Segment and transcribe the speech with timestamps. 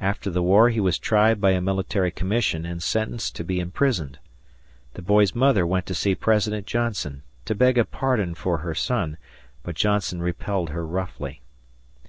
[0.00, 4.20] After the war he was tried by a military commission and sentenced to be imprisoned.
[4.94, 9.16] The boy's mother went to see President Johnson, to beg a pardon for her son;
[9.64, 11.42] but Johnson repelled her roughly.